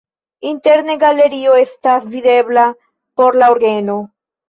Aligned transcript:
Interne 0.51 0.95
galerio 1.03 1.59
estas 1.65 2.09
videbla 2.17 2.67
por 3.23 3.43
la 3.43 3.55
orgeno. 3.59 4.05